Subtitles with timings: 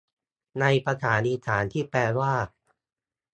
[0.59, 2.33] ในภาษาอีสานที่แปลว่า